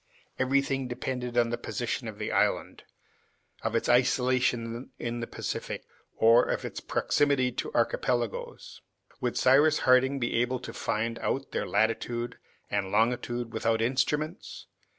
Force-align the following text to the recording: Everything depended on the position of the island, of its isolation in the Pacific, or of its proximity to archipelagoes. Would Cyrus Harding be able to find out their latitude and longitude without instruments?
Everything 0.39 0.87
depended 0.87 1.37
on 1.37 1.51
the 1.51 1.59
position 1.59 2.07
of 2.07 2.17
the 2.17 2.31
island, 2.31 2.85
of 3.61 3.75
its 3.75 3.87
isolation 3.87 4.89
in 4.97 5.19
the 5.19 5.27
Pacific, 5.27 5.83
or 6.17 6.43
of 6.45 6.65
its 6.65 6.79
proximity 6.79 7.51
to 7.51 7.71
archipelagoes. 7.75 8.81
Would 9.19 9.37
Cyrus 9.37 9.77
Harding 9.81 10.17
be 10.17 10.37
able 10.41 10.57
to 10.61 10.73
find 10.73 11.19
out 11.19 11.51
their 11.51 11.67
latitude 11.67 12.39
and 12.71 12.91
longitude 12.91 13.53
without 13.53 13.79
instruments? 13.79 14.65